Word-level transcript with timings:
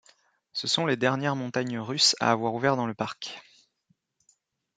Ce 0.51 0.67
sont 0.67 0.87
les 0.87 0.97
dernières 0.97 1.35
montagnes 1.35 1.77
russes 1.77 2.15
à 2.19 2.31
avoir 2.31 2.55
ouvert 2.55 2.75
dans 2.75 2.87
le 2.87 2.95
parc. 2.95 3.37